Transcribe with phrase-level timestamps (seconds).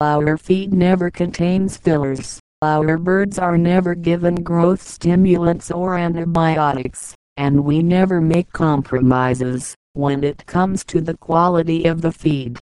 [0.00, 2.40] Our feed never contains fillers.
[2.60, 10.24] Our birds are never given growth stimulants or antibiotics, and we never make compromises when
[10.24, 12.58] it comes to the quality of the feed.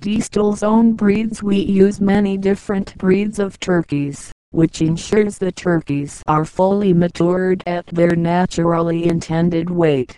[0.00, 6.44] Diestel's own breeds we use many different breeds of turkeys, which ensures the turkeys are
[6.44, 10.16] fully matured at their naturally intended weight.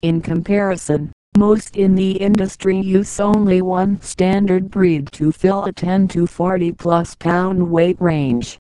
[0.00, 6.06] In comparison, most in the industry use only one standard breed to fill a 10
[6.08, 8.58] to 40 plus pound weight range.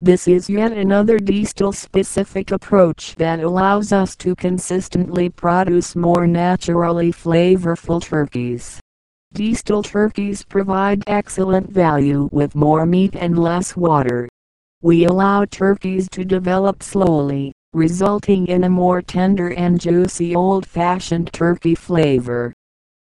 [0.00, 7.12] This is yet another Diestel specific approach that allows us to consistently produce more naturally
[7.12, 8.80] flavorful turkeys.
[9.36, 14.26] Diestel turkeys provide excellent value with more meat and less water.
[14.80, 21.74] We allow turkeys to develop slowly, resulting in a more tender and juicy old-fashioned turkey
[21.74, 22.54] flavor.